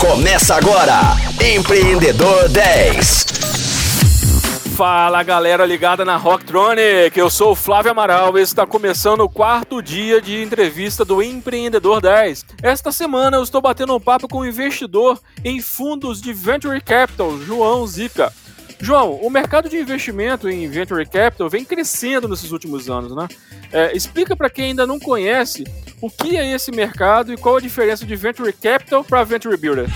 Começa 0.00 0.54
agora, 0.54 0.98
Empreendedor 1.54 2.48
10. 2.48 3.26
Fala 4.74 5.22
galera 5.22 5.66
ligada 5.66 6.06
na 6.06 6.16
Rocktronic, 6.16 7.12
eu 7.18 7.28
sou 7.28 7.52
o 7.52 7.54
Flávio 7.54 7.90
Amaral 7.90 8.38
e 8.38 8.40
está 8.40 8.66
começando 8.66 9.20
o 9.20 9.28
quarto 9.28 9.82
dia 9.82 10.18
de 10.22 10.42
entrevista 10.42 11.04
do 11.04 11.22
Empreendedor 11.22 12.00
10. 12.00 12.46
Esta 12.62 12.90
semana 12.90 13.36
eu 13.36 13.42
estou 13.42 13.60
batendo 13.60 13.94
um 13.94 14.00
papo 14.00 14.26
com 14.26 14.38
o 14.38 14.40
um 14.40 14.46
investidor 14.46 15.20
em 15.44 15.60
fundos 15.60 16.22
de 16.22 16.32
Venture 16.32 16.80
Capital, 16.80 17.38
João 17.38 17.86
Zica. 17.86 18.32
João, 18.82 19.16
o 19.16 19.28
mercado 19.28 19.68
de 19.68 19.76
investimento 19.76 20.48
em 20.48 20.66
Venture 20.66 21.04
Capital 21.04 21.50
vem 21.50 21.64
crescendo 21.64 22.26
nesses 22.26 22.50
últimos 22.50 22.88
anos, 22.88 23.14
né? 23.14 23.28
É, 23.70 23.94
explica 23.94 24.34
para 24.34 24.48
quem 24.48 24.66
ainda 24.66 24.86
não 24.86 24.98
conhece 24.98 25.64
o 26.00 26.10
que 26.10 26.36
é 26.36 26.54
esse 26.54 26.70
mercado 26.72 27.30
e 27.30 27.36
qual 27.36 27.56
a 27.56 27.60
diferença 27.60 28.06
de 28.06 28.16
Venture 28.16 28.52
Capital 28.54 29.04
para 29.04 29.22
Venture 29.22 29.56
Builder. 29.56 29.86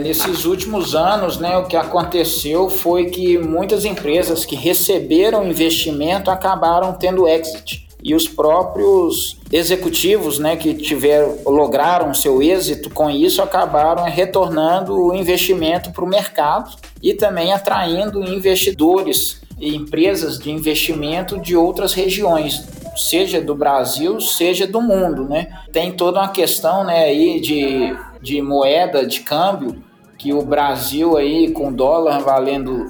Nesses 0.00 0.44
últimos 0.44 0.96
anos, 0.96 1.38
né, 1.38 1.56
o 1.56 1.66
que 1.66 1.76
aconteceu 1.76 2.68
foi 2.68 3.06
que 3.06 3.38
muitas 3.38 3.84
empresas 3.84 4.44
que 4.44 4.56
receberam 4.56 5.48
investimento 5.48 6.32
acabaram 6.32 6.92
tendo 6.94 7.28
exit. 7.28 7.86
E 8.02 8.14
os 8.14 8.28
próprios 8.28 9.38
executivos 9.52 10.40
né, 10.40 10.56
que 10.56 10.74
tiveram, 10.74 11.38
lograram 11.46 12.12
seu 12.12 12.42
êxito 12.42 12.90
com 12.90 13.08
isso 13.08 13.40
acabaram 13.40 14.02
retornando 14.04 15.00
o 15.00 15.14
investimento 15.14 15.92
para 15.92 16.04
o 16.04 16.08
mercado 16.08 16.76
e 17.04 17.12
também 17.12 17.52
atraindo 17.52 18.24
investidores 18.24 19.42
e 19.60 19.76
empresas 19.76 20.38
de 20.38 20.50
investimento 20.50 21.38
de 21.38 21.54
outras 21.54 21.92
regiões, 21.92 22.66
seja 22.96 23.42
do 23.42 23.54
Brasil, 23.54 24.18
seja 24.22 24.66
do 24.66 24.80
mundo. 24.80 25.28
Né? 25.28 25.48
Tem 25.70 25.92
toda 25.92 26.20
uma 26.20 26.28
questão 26.28 26.82
né, 26.82 27.04
aí 27.04 27.40
de, 27.40 27.94
de 28.22 28.40
moeda, 28.40 29.06
de 29.06 29.20
câmbio, 29.20 29.84
que 30.16 30.32
o 30.32 30.40
Brasil 30.40 31.18
aí 31.18 31.50
com 31.50 31.70
dólar 31.70 32.20
valendo 32.20 32.86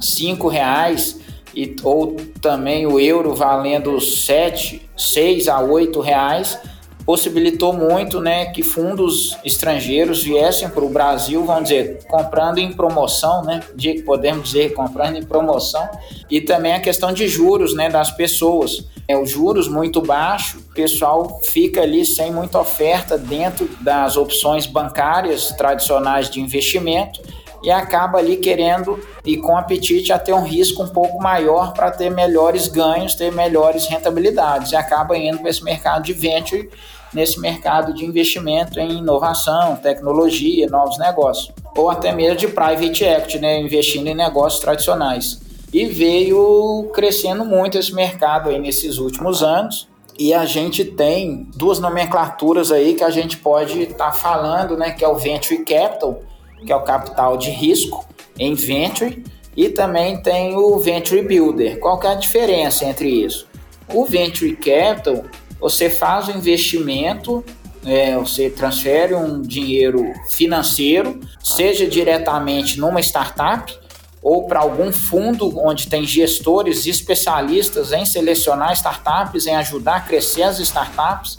cinco 0.00 0.46
reais 0.46 1.20
e, 1.52 1.74
ou 1.82 2.14
também 2.40 2.86
o 2.86 3.00
euro 3.00 3.34
valendo 3.34 4.00
sete, 4.00 4.88
seis 4.96 5.48
a 5.48 5.58
oito 5.60 5.98
reais 6.00 6.56
possibilitou 7.10 7.72
muito 7.72 8.20
né, 8.20 8.46
que 8.52 8.62
fundos 8.62 9.36
estrangeiros 9.44 10.22
viessem 10.22 10.70
para 10.70 10.84
o 10.84 10.88
Brasil, 10.88 11.44
vamos 11.44 11.64
dizer, 11.64 12.04
comprando 12.06 12.58
em 12.58 12.72
promoção, 12.72 13.42
né, 13.42 13.64
de, 13.74 14.00
podemos 14.02 14.44
dizer, 14.44 14.74
comprando 14.74 15.16
em 15.16 15.24
promoção, 15.24 15.88
e 16.30 16.40
também 16.40 16.72
a 16.72 16.78
questão 16.78 17.12
de 17.12 17.26
juros 17.26 17.74
né, 17.74 17.88
das 17.88 18.12
pessoas. 18.12 18.84
É, 19.08 19.18
os 19.18 19.28
juros 19.28 19.66
muito 19.66 20.00
baixo, 20.00 20.58
o 20.58 20.72
pessoal 20.72 21.40
fica 21.42 21.82
ali 21.82 22.06
sem 22.06 22.30
muita 22.30 22.60
oferta 22.60 23.18
dentro 23.18 23.68
das 23.80 24.16
opções 24.16 24.66
bancárias 24.66 25.48
tradicionais 25.48 26.30
de 26.30 26.40
investimento 26.40 27.20
e 27.62 27.70
acaba 27.70 28.18
ali 28.18 28.36
querendo 28.36 28.98
e 29.24 29.36
com 29.36 29.56
apetite 29.56 30.12
a 30.12 30.18
ter 30.18 30.32
um 30.32 30.42
risco 30.42 30.82
um 30.82 30.88
pouco 30.88 31.22
maior 31.22 31.72
para 31.72 31.90
ter 31.90 32.10
melhores 32.10 32.68
ganhos, 32.68 33.14
ter 33.14 33.30
melhores 33.32 33.86
rentabilidades 33.86 34.72
e 34.72 34.76
acaba 34.76 35.16
indo 35.16 35.38
para 35.38 35.50
esse 35.50 35.62
mercado 35.62 36.04
de 36.04 36.12
venture 36.12 36.70
nesse 37.12 37.40
mercado 37.40 37.92
de 37.92 38.04
investimento 38.04 38.78
em 38.78 38.98
inovação, 38.98 39.76
tecnologia, 39.76 40.68
novos 40.68 40.98
negócios, 40.98 41.52
ou 41.76 41.90
até 41.90 42.12
mesmo 42.12 42.36
de 42.36 42.48
private 42.48 43.04
equity, 43.04 43.38
né, 43.38 43.60
investindo 43.60 44.06
em 44.06 44.14
negócios 44.14 44.60
tradicionais. 44.60 45.40
E 45.72 45.86
veio 45.86 46.90
crescendo 46.92 47.44
muito 47.44 47.78
esse 47.78 47.94
mercado 47.94 48.48
aí 48.48 48.58
nesses 48.58 48.98
últimos 48.98 49.42
anos. 49.42 49.88
E 50.18 50.34
a 50.34 50.44
gente 50.44 50.84
tem 50.84 51.48
duas 51.56 51.78
nomenclaturas 51.78 52.70
aí 52.70 52.94
que 52.94 53.04
a 53.04 53.10
gente 53.10 53.38
pode 53.38 53.82
estar 53.82 54.06
tá 54.06 54.12
falando, 54.12 54.76
né, 54.76 54.90
que 54.90 55.04
é 55.04 55.08
o 55.08 55.14
venture 55.14 55.64
capital, 55.64 56.22
que 56.64 56.72
é 56.72 56.76
o 56.76 56.82
capital 56.82 57.36
de 57.36 57.50
risco 57.50 58.06
em 58.38 58.54
venture, 58.54 59.24
e 59.56 59.68
também 59.68 60.22
tem 60.22 60.56
o 60.56 60.78
venture 60.78 61.22
builder. 61.22 61.78
Qual 61.78 61.98
que 61.98 62.06
é 62.06 62.10
a 62.10 62.14
diferença 62.14 62.84
entre 62.84 63.08
isso? 63.08 63.46
O 63.88 64.04
venture 64.04 64.54
capital 64.56 65.24
você 65.60 65.90
faz 65.90 66.28
o 66.28 66.30
investimento, 66.30 67.44
é, 67.84 68.16
você 68.16 68.48
transfere 68.48 69.14
um 69.14 69.42
dinheiro 69.42 70.12
financeiro, 70.30 71.20
seja 71.42 71.86
diretamente 71.86 72.80
numa 72.80 73.00
startup 73.00 73.78
ou 74.22 74.46
para 74.46 74.60
algum 74.60 74.92
fundo 74.92 75.58
onde 75.58 75.88
tem 75.88 76.04
gestores 76.04 76.86
especialistas 76.86 77.92
em 77.92 78.04
selecionar 78.04 78.72
startups, 78.72 79.46
em 79.46 79.56
ajudar 79.56 79.96
a 79.96 80.00
crescer 80.00 80.42
as 80.42 80.58
startups 80.58 81.38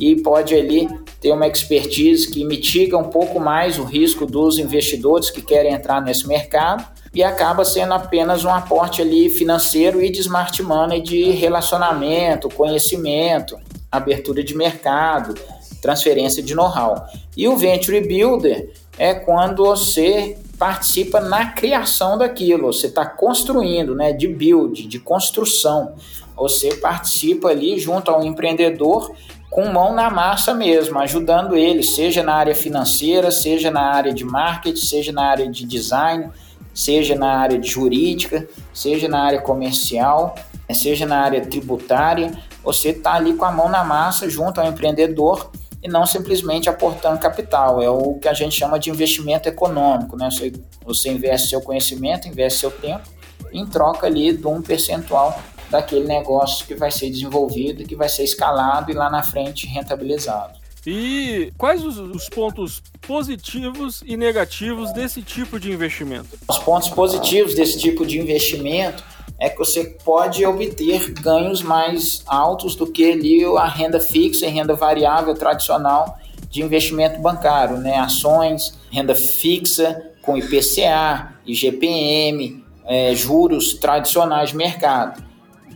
e 0.00 0.16
pode 0.16 0.54
ali 0.54 0.88
ter 1.20 1.30
uma 1.32 1.46
expertise 1.46 2.30
que 2.30 2.44
mitiga 2.44 2.96
um 2.96 3.04
pouco 3.04 3.38
mais 3.38 3.78
o 3.78 3.84
risco 3.84 4.24
dos 4.24 4.58
investidores 4.58 5.30
que 5.30 5.42
querem 5.42 5.74
entrar 5.74 6.00
nesse 6.00 6.26
mercado 6.26 6.84
e 7.12 7.22
acaba 7.22 7.64
sendo 7.64 7.92
apenas 7.92 8.44
um 8.44 8.50
aporte 8.50 9.02
ali 9.02 9.28
financeiro 9.28 10.02
e 10.02 10.10
de 10.10 10.20
smart 10.20 10.62
money 10.62 11.02
de 11.02 11.30
relacionamento, 11.32 12.48
conhecimento, 12.48 13.58
abertura 13.92 14.42
de 14.42 14.56
mercado, 14.56 15.34
transferência 15.82 16.42
de 16.42 16.54
know-how. 16.54 17.04
E 17.36 17.46
o 17.48 17.56
Venture 17.56 18.00
Builder 18.00 18.70
é 18.96 19.12
quando 19.12 19.64
você 19.64 20.38
participa 20.58 21.20
na 21.20 21.46
criação 21.52 22.18
daquilo, 22.18 22.72
você 22.72 22.86
está 22.86 23.06
construindo, 23.06 23.94
né, 23.94 24.12
de 24.12 24.28
build, 24.28 24.86
de 24.86 24.98
construção. 24.98 25.94
Você 26.36 26.74
participa 26.76 27.48
ali 27.48 27.78
junto 27.78 28.10
ao 28.10 28.22
empreendedor 28.22 29.14
com 29.50 29.66
mão 29.66 29.92
na 29.92 30.08
massa 30.08 30.54
mesmo, 30.54 30.98
ajudando 31.00 31.56
ele, 31.56 31.82
seja 31.82 32.22
na 32.22 32.34
área 32.34 32.54
financeira, 32.54 33.32
seja 33.32 33.68
na 33.68 33.82
área 33.82 34.14
de 34.14 34.24
marketing, 34.24 34.80
seja 34.80 35.12
na 35.12 35.24
área 35.24 35.50
de 35.50 35.66
design, 35.66 36.30
seja 36.72 37.16
na 37.16 37.36
área 37.36 37.58
de 37.58 37.68
jurídica, 37.68 38.48
seja 38.72 39.08
na 39.08 39.20
área 39.20 39.40
comercial, 39.40 40.36
seja 40.72 41.04
na 41.04 41.18
área 41.18 41.40
tributária, 41.44 42.32
você 42.62 42.90
está 42.90 43.14
ali 43.14 43.34
com 43.34 43.44
a 43.44 43.50
mão 43.50 43.68
na 43.68 43.82
massa 43.82 44.30
junto 44.30 44.60
ao 44.60 44.68
empreendedor 44.68 45.50
e 45.82 45.88
não 45.88 46.06
simplesmente 46.06 46.68
aportando 46.68 47.18
capital. 47.18 47.82
É 47.82 47.90
o 47.90 48.14
que 48.14 48.28
a 48.28 48.34
gente 48.34 48.54
chama 48.54 48.78
de 48.78 48.88
investimento 48.90 49.48
econômico. 49.48 50.16
Né? 50.16 50.30
Você, 50.30 50.52
você 50.84 51.10
investe 51.10 51.48
seu 51.48 51.60
conhecimento, 51.60 52.28
investe 52.28 52.60
seu 52.60 52.70
tempo, 52.70 53.08
em 53.52 53.66
troca 53.66 54.06
ali 54.06 54.32
de 54.32 54.46
um 54.46 54.62
percentual 54.62 55.40
daquele 55.70 56.06
negócio 56.06 56.66
que 56.66 56.74
vai 56.74 56.90
ser 56.90 57.08
desenvolvido, 57.08 57.84
que 57.84 57.94
vai 57.94 58.08
ser 58.08 58.24
escalado 58.24 58.90
e 58.90 58.94
lá 58.94 59.08
na 59.08 59.22
frente 59.22 59.66
rentabilizado. 59.66 60.58
E 60.86 61.52
quais 61.58 61.84
os, 61.84 61.98
os, 61.98 62.28
pontos 62.28 62.82
positivos 63.02 64.02
e 64.06 64.16
negativos 64.16 64.92
desse 64.92 65.20
tipo 65.22 65.60
de 65.60 65.70
investimento? 65.70 66.28
Os 66.48 66.58
pontos 66.58 66.88
positivos 66.88 67.54
desse 67.54 67.78
tipo 67.78 68.06
de 68.06 68.18
investimento 68.18 69.04
é 69.38 69.50
que 69.50 69.58
você 69.58 69.84
pode 70.04 70.44
obter 70.44 71.12
ganhos 71.12 71.62
mais 71.62 72.22
altos 72.26 72.74
do 72.74 72.86
que 72.86 73.12
ali 73.12 73.44
a 73.44 73.66
renda 73.66 74.00
fixa 74.00 74.46
e 74.46 74.50
renda 74.50 74.74
variável 74.74 75.34
tradicional 75.34 76.18
de 76.48 76.62
investimento 76.62 77.20
bancário, 77.20 77.76
né? 77.76 77.98
Ações, 77.98 78.78
renda 78.90 79.14
fixa 79.14 80.10
com 80.22 80.36
IPCA, 80.36 81.34
IGPM, 81.46 82.64
é, 82.86 83.14
juros 83.14 83.74
tradicionais 83.74 84.50
de 84.50 84.56
mercado 84.56 85.29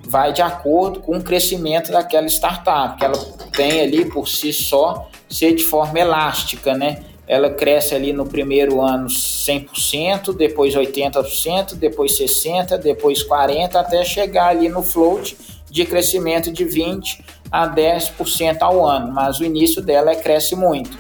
vai 0.07 0.33
de 0.33 0.43
acordo 0.43 1.01
com 1.01 1.17
o 1.17 1.23
crescimento 1.23 1.91
daquela 1.91 2.27
startup, 2.27 2.99
que 2.99 3.05
ela 3.05 3.19
tem 3.53 3.81
ali 3.81 4.05
por 4.05 4.29
si 4.29 4.53
só 4.53 5.09
ser 5.29 5.55
de 5.55 5.65
forma 5.65 5.99
elástica, 5.99 6.75
né? 6.75 7.03
Ela 7.27 7.51
cresce 7.51 7.95
ali 7.95 8.13
no 8.13 8.27
primeiro 8.27 8.83
ano 8.83 9.09
100%, 9.09 10.37
depois 10.37 10.75
80%, 10.75 11.75
depois 11.75 12.19
60%, 12.19 12.79
depois 12.79 13.27
40%, 13.27 13.77
até 13.77 14.05
chegar 14.05 14.49
ali 14.49 14.69
no 14.69 14.83
float 14.83 15.37
de 15.71 15.85
crescimento 15.85 16.53
de 16.53 16.65
20% 16.65 17.21
a 17.51 17.69
10% 17.69 18.59
ao 18.61 18.85
ano, 18.85 19.13
mas 19.13 19.39
o 19.41 19.45
início 19.45 19.81
dela 19.81 20.11
é, 20.11 20.17
cresce 20.17 20.55
muito. 20.55 20.99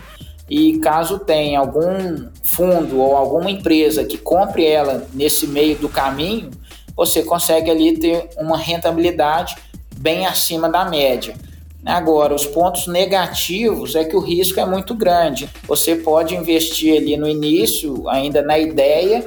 E 0.48 0.78
caso 0.78 1.18
tenha 1.18 1.58
algum 1.58 2.28
fundo 2.42 3.00
ou 3.00 3.16
alguma 3.16 3.50
empresa 3.50 4.04
que 4.04 4.16
compre 4.16 4.64
ela 4.64 5.06
nesse 5.12 5.46
meio 5.46 5.76
do 5.76 5.88
caminho, 5.88 6.50
você 6.96 7.22
consegue 7.22 7.70
ali 7.70 7.98
ter 7.98 8.28
uma 8.38 8.56
rentabilidade 8.56 9.56
bem 9.96 10.26
acima 10.26 10.68
da 10.68 10.84
média. 10.84 11.34
Agora, 11.84 12.34
os 12.34 12.46
pontos 12.46 12.86
negativos 12.86 13.94
é 13.94 14.04
que 14.04 14.16
o 14.16 14.20
risco 14.20 14.58
é 14.58 14.64
muito 14.64 14.94
grande. 14.94 15.50
Você 15.66 15.96
pode 15.96 16.34
investir 16.34 16.96
ali 16.96 17.16
no 17.16 17.28
início, 17.28 18.08
ainda 18.08 18.40
na 18.40 18.58
ideia, 18.58 19.26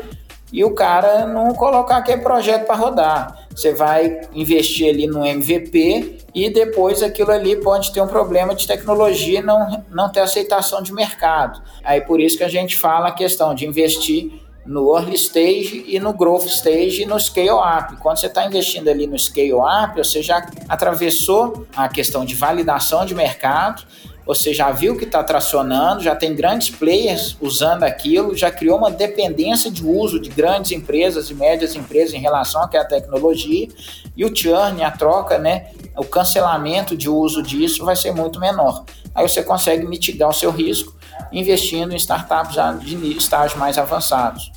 e 0.52 0.64
o 0.64 0.74
cara 0.74 1.28
não 1.28 1.54
colocar 1.54 1.98
aquele 1.98 2.22
projeto 2.22 2.66
para 2.66 2.76
rodar. 2.76 3.48
Você 3.54 3.74
vai 3.74 4.22
investir 4.34 4.90
ali 4.90 5.06
no 5.06 5.26
MVP 5.26 6.20
e 6.34 6.50
depois 6.50 7.04
aquilo 7.04 7.32
ali 7.32 7.56
pode 7.58 7.92
ter 7.92 8.02
um 8.02 8.08
problema 8.08 8.56
de 8.56 8.66
tecnologia 8.66 9.40
e 9.40 9.44
não, 9.44 9.84
não 9.92 10.10
ter 10.10 10.22
aceitação 10.22 10.82
de 10.82 10.94
mercado. 10.94 11.62
Aí 11.84 12.02
por 12.02 12.20
isso 12.20 12.38
que 12.38 12.44
a 12.44 12.50
gente 12.50 12.78
fala 12.78 13.10
a 13.10 13.12
questão 13.12 13.54
de 13.54 13.66
investir 13.66 14.32
no 14.68 14.96
early 14.96 15.16
stage 15.16 15.86
e 15.88 16.00
no 16.00 16.14
growth 16.14 16.46
stage 16.46 17.02
e 17.02 17.06
no 17.06 17.20
scale 17.20 17.52
up. 17.52 17.96
Quando 17.98 18.20
você 18.20 18.28
está 18.28 18.46
investindo 18.46 18.90
ali 18.90 19.08
no 19.08 19.18
scale 19.18 19.54
up, 19.54 19.98
você 19.98 20.22
já 20.22 20.46
atravessou 20.68 21.66
a 21.76 21.88
questão 21.88 22.26
de 22.26 22.36
validação 22.36 23.06
de 23.06 23.16
mercado, 23.16 23.84
você 24.26 24.54
já 24.54 24.70
viu 24.72 24.98
que 24.98 25.06
está 25.06 25.24
tracionando, 25.24 26.04
já 26.04 26.14
tem 26.14 26.36
grandes 26.36 26.70
players 26.70 27.38
usando 27.40 27.84
aquilo, 27.84 28.36
já 28.36 28.52
criou 28.52 28.78
uma 28.78 28.92
dependência 28.92 29.72
de 29.72 29.86
uso 29.86 30.20
de 30.20 30.30
grandes 30.30 30.72
empresas 30.72 31.30
e 31.30 31.34
médias 31.34 31.76
empresas 31.76 32.14
em 32.14 32.20
relação 32.20 32.62
àquela 32.62 32.84
tecnologia, 32.84 33.70
e 34.18 34.26
o 34.26 34.36
churn, 34.36 34.84
a 34.84 34.92
troca, 34.92 35.38
né, 35.38 35.68
o 35.96 36.04
cancelamento 36.04 36.96
de 36.98 37.10
uso 37.10 37.42
disso 37.42 37.86
vai 37.86 37.96
ser 37.96 38.12
muito 38.12 38.38
menor. 38.38 38.84
Aí 39.16 39.28
você 39.28 39.42
consegue 39.42 39.88
mitigar 39.88 40.30
o 40.30 40.34
seu 40.34 40.52
risco 40.52 40.98
investindo 41.32 41.94
em 41.94 41.98
startups 41.98 42.54
já 42.54 42.74
de 42.74 43.18
estágios 43.18 43.58
mais 43.58 43.78
avançados. 43.78 44.52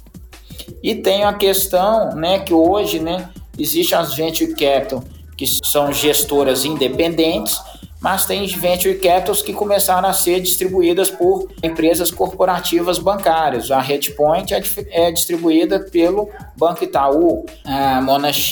E 0.82 0.94
tem 0.94 1.24
a 1.24 1.32
questão, 1.32 2.14
né, 2.14 2.40
que 2.40 2.54
hoje, 2.54 2.98
né, 2.98 3.28
existe 3.58 3.94
as 3.94 4.14
venture 4.14 4.54
capital 4.54 5.02
que 5.36 5.46
são 5.64 5.90
gestoras 5.90 6.66
independentes, 6.66 7.58
mas 8.00 8.26
tem 8.26 8.46
venture 8.46 8.98
capitals 8.98 9.42
que 9.42 9.52
começaram 9.52 10.08
a 10.08 10.12
ser 10.12 10.40
distribuídas 10.40 11.10
por 11.10 11.48
empresas 11.62 12.10
corporativas 12.10 12.98
bancárias. 12.98 13.70
A 13.70 13.80
Redpoint 13.80 14.52
é, 14.52 14.62
é 14.90 15.12
distribuída 15.12 15.80
pelo 15.80 16.28
Banco 16.56 16.84
Itaú, 16.84 17.44
a 17.64 18.00
Monax 18.00 18.50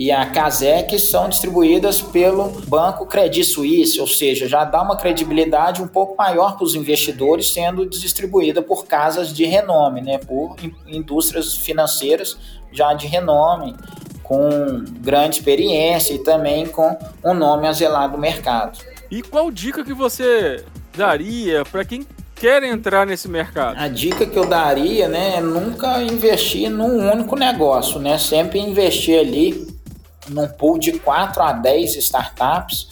e 0.00 0.10
a 0.10 0.24
Casec 0.24 0.98
são 0.98 1.28
distribuídas 1.28 2.00
pelo 2.00 2.48
Banco 2.66 3.04
Credit 3.04 3.44
Suisse, 3.44 4.00
ou 4.00 4.06
seja, 4.06 4.48
já 4.48 4.64
dá 4.64 4.80
uma 4.80 4.96
credibilidade 4.96 5.82
um 5.82 5.86
pouco 5.86 6.16
maior 6.16 6.56
para 6.56 6.64
os 6.64 6.74
investidores, 6.74 7.52
sendo 7.52 7.84
distribuída 7.84 8.62
por 8.62 8.86
casas 8.86 9.30
de 9.30 9.44
renome, 9.44 10.00
né, 10.00 10.16
por 10.16 10.56
indústrias 10.86 11.54
financeiras 11.54 12.38
já 12.72 12.94
de 12.94 13.06
renome, 13.06 13.76
com 14.22 14.82
grande 15.02 15.36
experiência 15.36 16.14
e 16.14 16.20
também 16.20 16.64
com 16.64 16.96
um 17.22 17.34
nome 17.34 17.68
a 17.68 17.72
zelar 17.72 18.10
do 18.10 18.16
mercado. 18.16 18.78
E 19.10 19.20
qual 19.20 19.50
dica 19.50 19.84
que 19.84 19.92
você 19.92 20.64
daria 20.96 21.62
para 21.62 21.84
quem 21.84 22.06
quer 22.34 22.62
entrar 22.62 23.06
nesse 23.06 23.28
mercado? 23.28 23.78
A 23.78 23.86
dica 23.86 24.24
que 24.24 24.38
eu 24.38 24.46
daria, 24.46 25.08
né, 25.08 25.34
é 25.36 25.40
nunca 25.42 26.02
investir 26.02 26.70
num 26.70 27.12
único 27.12 27.36
negócio, 27.36 28.00
né? 28.00 28.16
Sempre 28.16 28.60
investir 28.60 29.20
ali 29.20 29.69
num 30.30 30.48
pool 30.48 30.78
de 30.78 30.92
4 30.92 31.42
a 31.42 31.52
10 31.52 31.96
startups. 31.96 32.88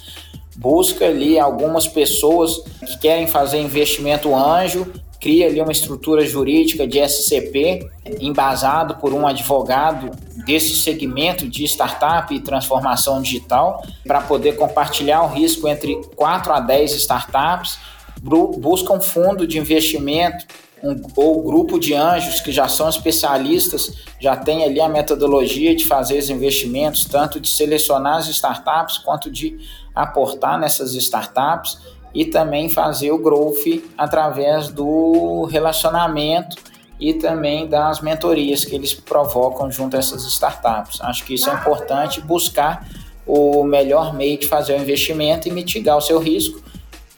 Busca 0.56 1.06
ali 1.06 1.38
algumas 1.38 1.86
pessoas 1.86 2.58
que 2.84 2.98
querem 2.98 3.26
fazer 3.26 3.60
investimento 3.60 4.34
anjo 4.34 4.92
cria 5.20 5.46
ali 5.46 5.60
uma 5.60 5.72
estrutura 5.72 6.24
jurídica 6.24 6.86
de 6.86 7.00
SCP, 7.00 7.88
embasado 8.20 8.96
por 8.96 9.12
um 9.12 9.26
advogado 9.26 10.10
desse 10.46 10.76
segmento 10.76 11.48
de 11.48 11.64
startup 11.64 12.32
e 12.34 12.40
transformação 12.40 13.20
digital, 13.20 13.82
para 14.06 14.20
poder 14.20 14.56
compartilhar 14.56 15.22
o 15.22 15.28
risco 15.28 15.68
entre 15.68 15.96
4 16.14 16.52
a 16.52 16.60
10 16.60 16.92
startups, 16.92 17.78
busca 18.20 18.92
um 18.92 19.00
fundo 19.00 19.46
de 19.46 19.58
investimento 19.58 20.46
um, 20.82 21.00
ou 21.16 21.42
grupo 21.42 21.78
de 21.78 21.94
anjos 21.94 22.40
que 22.40 22.52
já 22.52 22.68
são 22.68 22.88
especialistas, 22.88 23.92
já 24.20 24.36
tem 24.36 24.64
ali 24.64 24.80
a 24.80 24.88
metodologia 24.88 25.74
de 25.74 25.86
fazer 25.86 26.18
os 26.18 26.30
investimentos, 26.30 27.04
tanto 27.04 27.40
de 27.40 27.48
selecionar 27.48 28.18
as 28.18 28.28
startups 28.28 28.98
quanto 28.98 29.30
de 29.30 29.58
aportar 29.94 30.58
nessas 30.58 30.94
startups 30.94 31.78
e 32.14 32.24
também 32.24 32.68
fazer 32.68 33.10
o 33.10 33.18
growth 33.18 33.82
através 33.96 34.68
do 34.68 35.44
relacionamento 35.50 36.56
e 37.00 37.14
também 37.14 37.66
das 37.66 38.00
mentorias 38.00 38.64
que 38.64 38.74
eles 38.74 38.92
provocam 38.92 39.70
junto 39.70 39.96
a 39.96 39.98
essas 39.98 40.24
startups. 40.24 41.00
Acho 41.00 41.24
que 41.24 41.34
isso 41.34 41.48
é 41.48 41.54
importante, 41.54 42.20
buscar 42.20 42.86
o 43.26 43.62
melhor 43.62 44.14
meio 44.14 44.38
de 44.38 44.48
fazer 44.48 44.72
o 44.72 44.80
investimento 44.80 45.46
e 45.46 45.50
mitigar 45.50 45.96
o 45.96 46.00
seu 46.00 46.18
risco 46.18 46.67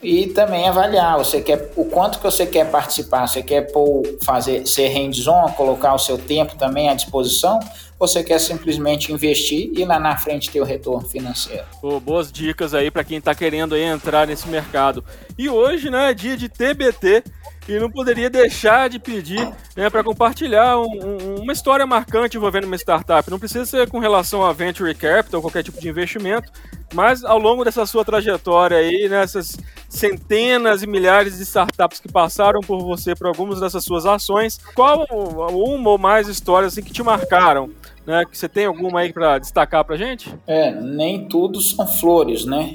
e 0.01 0.27
também 0.27 0.67
avaliar 0.67 1.17
você 1.17 1.41
quer 1.41 1.71
o 1.75 1.85
quanto 1.85 2.17
que 2.17 2.23
você 2.23 2.45
quer 2.45 2.69
participar 2.69 3.27
você 3.27 3.43
quer 3.43 3.71
pôr, 3.71 4.03
fazer 4.23 4.65
ser 4.67 4.87
hands-on 4.89 5.51
colocar 5.51 5.93
o 5.93 5.99
seu 5.99 6.17
tempo 6.17 6.55
também 6.55 6.89
à 6.89 6.93
disposição 6.93 7.59
ou 7.99 8.07
você 8.07 8.23
quer 8.23 8.39
simplesmente 8.39 9.11
investir 9.11 9.71
e 9.75 9.85
lá 9.85 9.99
na 9.99 10.17
frente 10.17 10.49
ter 10.49 10.59
o 10.59 10.65
retorno 10.65 11.07
financeiro 11.07 11.65
Pô, 11.79 11.99
boas 11.99 12.31
dicas 12.31 12.73
aí 12.73 12.89
para 12.89 13.03
quem 13.03 13.17
está 13.17 13.35
querendo 13.35 13.77
entrar 13.77 14.25
nesse 14.25 14.47
mercado 14.47 15.03
e 15.37 15.49
hoje 15.49 15.89
né 15.89 16.11
é 16.11 16.13
dia 16.13 16.35
de 16.35 16.49
TBT 16.49 17.23
e 17.67 17.79
não 17.79 17.89
poderia 17.89 18.29
deixar 18.29 18.89
de 18.89 18.99
pedir 18.99 19.47
né, 19.75 19.89
para 19.89 20.03
compartilhar 20.03 20.79
um, 20.79 20.83
um, 20.83 21.35
uma 21.41 21.53
história 21.53 21.85
marcante 21.85 22.35
envolvendo 22.35 22.65
uma 22.65 22.75
startup. 22.75 23.29
Não 23.29 23.39
precisa 23.39 23.65
ser 23.65 23.87
com 23.87 23.99
relação 23.99 24.43
a 24.43 24.51
venture 24.51 24.93
capital 24.95 25.37
ou 25.39 25.41
qualquer 25.41 25.63
tipo 25.63 25.79
de 25.79 25.87
investimento, 25.87 26.51
mas 26.93 27.23
ao 27.23 27.37
longo 27.37 27.63
dessa 27.63 27.85
sua 27.85 28.03
trajetória 28.03 28.77
aí, 28.77 29.07
nessas 29.07 29.57
centenas 29.91 30.81
e 30.81 30.87
milhares 30.87 31.37
de 31.37 31.43
startups 31.43 31.99
que 31.99 32.09
passaram 32.09 32.61
por 32.61 32.79
você 32.81 33.13
por 33.13 33.27
algumas 33.27 33.59
dessas 33.59 33.83
suas 33.83 34.05
ações, 34.05 34.57
qual 34.73 35.05
uma 35.11 35.89
ou 35.89 35.97
mais 35.97 36.29
histórias 36.29 36.71
assim, 36.71 36.81
que 36.81 36.93
te 36.93 37.03
marcaram? 37.03 37.69
Né? 38.07 38.23
Que 38.25 38.35
você 38.35 38.47
tem 38.47 38.65
alguma 38.65 39.01
aí 39.01 39.11
para 39.11 39.37
destacar 39.37 39.83
para 39.83 39.97
gente? 39.97 40.33
É, 40.47 40.71
nem 40.71 41.27
tudo 41.27 41.61
são 41.61 41.85
flores, 41.85 42.45
né? 42.45 42.73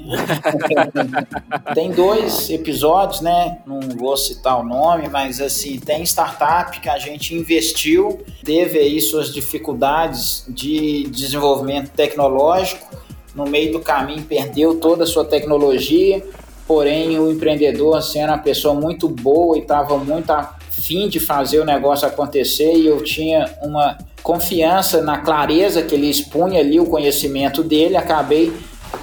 tem 1.73 1.91
dois 1.91 2.51
episódios, 2.51 3.19
né? 3.19 3.57
Não 3.65 3.79
vou 3.79 4.15
citar 4.15 4.59
o 4.59 4.63
nome, 4.63 5.09
mas 5.09 5.41
assim, 5.41 5.79
tem 5.79 6.03
startup 6.03 6.79
que 6.79 6.87
a 6.87 6.99
gente 6.99 7.33
investiu, 7.33 8.23
teve 8.45 8.77
aí 8.77 9.01
suas 9.01 9.33
dificuldades 9.33 10.45
de 10.47 11.09
desenvolvimento 11.09 11.89
tecnológico, 11.89 12.87
no 13.35 13.45
meio 13.45 13.71
do 13.71 13.79
caminho 13.79 14.23
perdeu 14.23 14.79
toda 14.79 15.03
a 15.03 15.07
sua 15.07 15.25
tecnologia, 15.25 16.23
porém 16.67 17.17
o 17.17 17.31
empreendedor 17.31 18.01
sendo 18.01 18.29
uma 18.29 18.37
pessoa 18.37 18.73
muito 18.73 19.07
boa 19.07 19.57
e 19.57 19.61
estava 19.61 19.97
muito 19.97 20.31
afim 20.31 21.07
de 21.07 21.19
fazer 21.19 21.59
o 21.59 21.65
negócio 21.65 22.07
acontecer 22.07 22.73
e 22.75 22.85
eu 22.85 23.01
tinha 23.03 23.49
uma 23.61 23.97
confiança 24.21 25.01
na 25.01 25.19
clareza 25.19 25.81
que 25.81 25.95
ele 25.95 26.09
expunha 26.09 26.59
ali, 26.59 26.79
o 26.79 26.85
conhecimento 26.85 27.63
dele, 27.63 27.95
acabei 27.95 28.53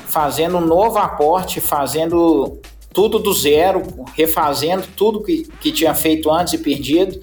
fazendo 0.06 0.58
um 0.58 0.60
novo 0.60 0.98
aporte, 0.98 1.60
fazendo 1.60 2.60
tudo 2.92 3.18
do 3.18 3.32
zero, 3.32 3.82
refazendo 4.14 4.86
tudo 4.96 5.22
que, 5.22 5.42
que 5.60 5.72
tinha 5.72 5.94
feito 5.94 6.30
antes 6.30 6.54
e 6.54 6.58
perdido. 6.58 7.18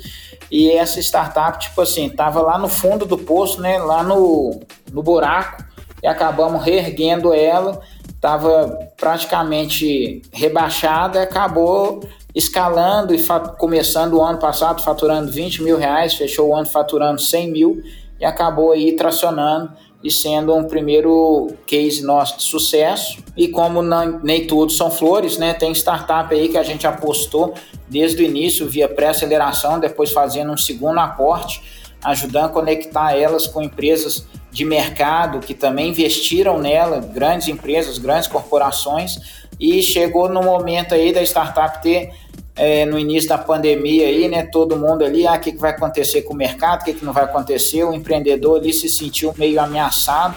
E 0.51 0.69
essa 0.69 0.99
startup, 0.99 1.57
tipo 1.59 1.79
assim, 1.79 2.07
estava 2.07 2.41
lá 2.41 2.57
no 2.57 2.67
fundo 2.67 3.05
do 3.05 3.17
poço, 3.17 3.61
né, 3.61 3.79
lá 3.79 4.03
no, 4.03 4.59
no 4.91 5.01
buraco, 5.01 5.63
e 6.03 6.07
acabamos 6.07 6.61
reerguendo 6.61 7.33
ela, 7.33 7.79
estava 8.21 8.87
praticamente 8.95 10.21
rebaixada 10.31 11.23
acabou 11.23 12.07
escalando 12.35 13.15
e 13.15 13.25
começando 13.57 14.13
o 14.13 14.21
ano 14.21 14.37
passado 14.37 14.83
faturando 14.83 15.31
20 15.31 15.63
mil 15.63 15.75
reais, 15.75 16.13
fechou 16.13 16.49
o 16.49 16.55
ano 16.55 16.67
faturando 16.67 17.19
100 17.19 17.51
mil 17.51 17.81
e 18.19 18.23
acabou 18.23 18.73
aí 18.73 18.95
tracionando 18.95 19.71
e 20.03 20.11
sendo 20.11 20.55
um 20.55 20.63
primeiro 20.63 21.51
case 21.65 22.03
nosso 22.03 22.37
de 22.37 22.43
sucesso. 22.43 23.17
E 23.35 23.47
como 23.47 23.81
não, 23.81 24.19
nem 24.23 24.45
tudo 24.45 24.71
são 24.71 24.91
flores, 24.91 25.37
né? 25.37 25.53
Tem 25.53 25.71
startup 25.71 26.33
aí 26.33 26.47
que 26.47 26.57
a 26.57 26.63
gente 26.63 26.85
apostou 26.85 27.55
desde 27.89 28.21
o 28.21 28.25
início 28.25 28.67
via 28.67 28.87
pré-aceleração, 28.87 29.79
depois 29.79 30.11
fazendo 30.11 30.51
um 30.51 30.57
segundo 30.57 30.99
aporte, 30.99 31.61
ajudando 32.03 32.45
a 32.45 32.49
conectar 32.49 33.15
elas 33.15 33.47
com 33.47 33.61
empresas 33.61 34.25
de 34.51 34.65
mercado 34.65 35.39
que 35.39 35.53
também 35.53 35.89
investiram 35.89 36.59
nela, 36.59 36.99
grandes 36.99 37.47
empresas, 37.47 37.97
grandes 37.97 38.27
corporações, 38.27 39.43
e 39.59 39.81
chegou 39.81 40.27
no 40.27 40.41
momento 40.41 40.93
aí 40.93 41.13
da 41.13 41.21
startup 41.21 41.81
ter 41.81 42.11
é, 42.55 42.85
no 42.85 42.99
início 42.99 43.29
da 43.29 43.37
pandemia 43.37 44.07
aí, 44.07 44.27
né, 44.27 44.43
todo 44.43 44.75
mundo 44.75 45.05
ali, 45.05 45.25
ah, 45.25 45.33
o 45.33 45.39
que, 45.39 45.53
que 45.53 45.57
vai 45.57 45.71
acontecer 45.71 46.23
com 46.23 46.33
o 46.33 46.37
mercado, 46.37 46.81
o 46.81 46.85
que, 46.85 46.93
que 46.93 47.05
não 47.05 47.13
vai 47.13 47.23
acontecer, 47.23 47.83
o 47.83 47.93
empreendedor 47.93 48.59
ali 48.59 48.73
se 48.73 48.89
sentiu 48.89 49.33
meio 49.37 49.59
ameaçado, 49.61 50.35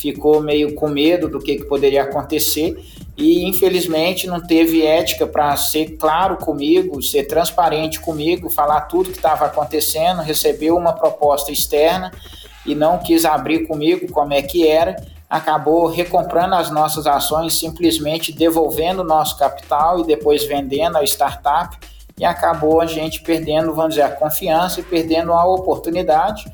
ficou 0.00 0.40
meio 0.40 0.74
com 0.74 0.88
medo 0.88 1.28
do 1.28 1.38
que, 1.38 1.56
que 1.56 1.64
poderia 1.64 2.02
acontecer 2.02 2.76
e 3.16 3.46
infelizmente 3.46 4.26
não 4.26 4.40
teve 4.40 4.84
ética 4.84 5.26
para 5.26 5.54
ser 5.56 5.96
claro 5.98 6.38
comigo, 6.38 7.02
ser 7.02 7.24
transparente 7.24 8.00
comigo, 8.00 8.48
falar 8.48 8.82
tudo 8.82 9.10
que 9.10 9.18
estava 9.18 9.44
acontecendo, 9.44 10.22
recebeu 10.22 10.74
uma 10.74 10.94
proposta 10.94 11.52
externa 11.52 12.10
e 12.64 12.74
não 12.74 12.98
quis 12.98 13.26
abrir 13.26 13.66
comigo 13.66 14.10
como 14.10 14.32
é 14.32 14.40
que 14.40 14.66
era, 14.66 14.96
acabou 15.28 15.86
recomprando 15.86 16.54
as 16.54 16.70
nossas 16.70 17.06
ações, 17.06 17.58
simplesmente 17.58 18.32
devolvendo 18.32 19.02
o 19.02 19.06
nosso 19.06 19.38
capital 19.38 20.00
e 20.00 20.06
depois 20.06 20.44
vendendo 20.44 20.96
a 20.96 21.04
startup. 21.04 21.76
E 22.18 22.24
acabou 22.24 22.80
a 22.80 22.86
gente 22.86 23.22
perdendo, 23.22 23.72
vamos 23.74 23.94
dizer, 23.94 24.02
a 24.02 24.10
confiança 24.10 24.80
e 24.80 24.82
perdendo 24.82 25.32
a 25.32 25.44
oportunidade 25.44 26.44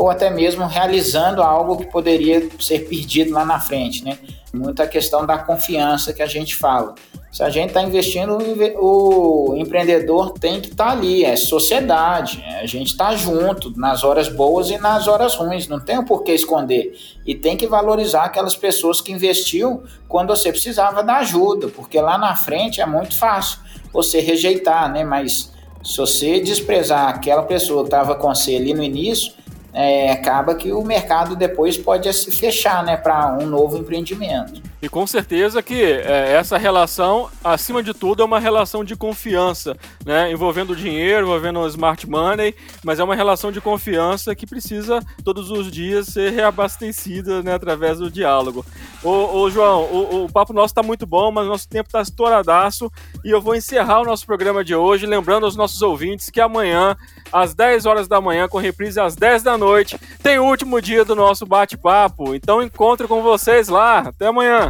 ou 0.00 0.08
até 0.08 0.30
mesmo 0.30 0.66
realizando 0.66 1.42
algo 1.42 1.76
que 1.76 1.84
poderia 1.84 2.48
ser 2.58 2.88
perdido 2.88 3.34
lá 3.34 3.44
na 3.44 3.60
frente, 3.60 4.02
né? 4.02 4.18
Muita 4.50 4.86
questão 4.86 5.26
da 5.26 5.36
confiança 5.36 6.14
que 6.14 6.22
a 6.22 6.26
gente 6.26 6.56
fala. 6.56 6.94
Se 7.30 7.42
a 7.42 7.50
gente 7.50 7.68
está 7.68 7.82
investindo, 7.82 8.38
o 8.80 9.54
empreendedor 9.58 10.32
tem 10.32 10.58
que 10.58 10.70
estar 10.70 10.86
tá 10.86 10.90
ali, 10.92 11.22
é 11.22 11.36
sociedade, 11.36 12.42
a 12.58 12.64
gente 12.64 12.92
está 12.92 13.14
junto 13.14 13.78
nas 13.78 14.02
horas 14.02 14.30
boas 14.30 14.70
e 14.70 14.78
nas 14.78 15.06
horas 15.06 15.34
ruins, 15.34 15.68
não 15.68 15.78
tem 15.78 15.98
o 15.98 16.18
que 16.20 16.32
esconder. 16.32 16.96
E 17.26 17.34
tem 17.34 17.54
que 17.54 17.66
valorizar 17.66 18.24
aquelas 18.24 18.56
pessoas 18.56 19.02
que 19.02 19.12
investiu 19.12 19.84
quando 20.08 20.28
você 20.28 20.50
precisava 20.50 21.02
da 21.02 21.18
ajuda, 21.18 21.68
porque 21.68 22.00
lá 22.00 22.16
na 22.16 22.34
frente 22.34 22.80
é 22.80 22.86
muito 22.86 23.18
fácil 23.18 23.58
você 23.92 24.18
rejeitar, 24.18 24.90
né? 24.90 25.04
Mas 25.04 25.52
se 25.84 25.98
você 25.98 26.40
desprezar 26.40 27.10
aquela 27.10 27.42
pessoa 27.42 27.82
que 27.82 27.88
estava 27.88 28.14
com 28.14 28.34
você 28.34 28.56
ali 28.56 28.72
no 28.72 28.82
início, 28.82 29.38
é, 29.72 30.12
acaba 30.12 30.54
que 30.54 30.72
o 30.72 30.82
mercado 30.82 31.36
depois 31.36 31.76
pode 31.76 32.12
se 32.12 32.30
fechar 32.30 32.84
né, 32.84 32.96
para 32.96 33.36
um 33.40 33.46
novo 33.46 33.76
empreendimento. 33.76 34.62
E 34.82 34.88
com 34.88 35.06
certeza 35.06 35.62
que 35.62 35.82
é, 35.82 36.32
essa 36.32 36.56
relação, 36.56 37.28
acima 37.44 37.82
de 37.82 37.92
tudo, 37.92 38.22
é 38.22 38.24
uma 38.24 38.40
relação 38.40 38.82
de 38.82 38.96
confiança, 38.96 39.76
né? 40.06 40.32
Envolvendo 40.32 40.74
dinheiro, 40.74 41.26
envolvendo 41.26 41.66
smart 41.66 42.08
money, 42.08 42.54
mas 42.82 42.98
é 42.98 43.04
uma 43.04 43.14
relação 43.14 43.52
de 43.52 43.60
confiança 43.60 44.34
que 44.34 44.46
precisa 44.46 45.00
todos 45.22 45.50
os 45.50 45.70
dias 45.70 46.06
ser 46.06 46.32
reabastecida 46.32 47.42
né, 47.42 47.52
através 47.52 47.98
do 47.98 48.10
diálogo. 48.10 48.64
Ô, 49.02 49.40
ô 49.40 49.50
João, 49.50 49.82
o, 49.82 50.24
o, 50.24 50.32
papo 50.32 50.54
nosso 50.54 50.72
está 50.72 50.82
muito 50.82 51.06
bom, 51.06 51.30
mas 51.30 51.46
nosso 51.46 51.68
tempo 51.68 51.88
está 51.88 52.00
estouradaço 52.00 52.90
e 53.22 53.30
eu 53.30 53.40
vou 53.40 53.54
encerrar 53.54 54.00
o 54.00 54.04
nosso 54.04 54.24
programa 54.24 54.64
de 54.64 54.74
hoje, 54.74 55.04
lembrando 55.04 55.44
aos 55.44 55.56
nossos 55.56 55.82
ouvintes 55.82 56.30
que 56.30 56.40
amanhã, 56.40 56.96
às 57.30 57.54
10 57.54 57.84
horas 57.84 58.08
da 58.08 58.20
manhã, 58.20 58.48
com 58.48 58.58
reprise 58.58 58.98
às 58.98 59.14
10 59.14 59.42
da 59.42 59.58
noite, 59.58 59.98
tem 60.22 60.38
o 60.38 60.44
último 60.44 60.80
dia 60.80 61.04
do 61.04 61.14
nosso 61.14 61.44
bate-papo. 61.44 62.34
Então 62.34 62.62
encontro 62.62 63.06
com 63.06 63.22
vocês 63.22 63.68
lá. 63.68 63.98
Até 63.98 64.26
amanhã. 64.26 64.69